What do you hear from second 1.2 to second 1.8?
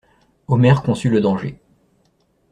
danger.